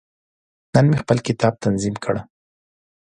نن 0.73 0.85
مې 0.89 0.97
خپل 1.03 1.17
کتاب 1.27 1.53
تنظیم 1.63 1.95
کړ. 2.03 2.15